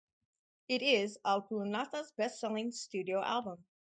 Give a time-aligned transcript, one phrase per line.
[0.67, 3.63] It is Apulanta's best selling studio album.